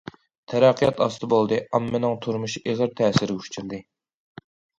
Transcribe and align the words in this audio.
تەرەققىيات 0.51 1.03
ئاستا 1.05 1.29
بولدى، 1.33 1.59
ئاممىنىڭ 1.65 2.17
تۇرمۇشى 2.25 2.63
ئېغىر 2.73 2.97
تەسىرگە 3.03 3.37
ئۇچرىدى. 3.43 3.83